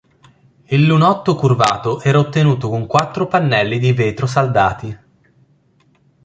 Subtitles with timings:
[0.69, 4.99] Il lunotto curvato era ottenuto con quattro pannelli di vetro saldati.